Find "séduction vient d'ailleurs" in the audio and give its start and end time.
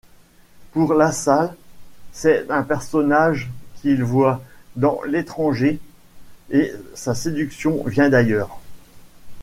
7.13-8.59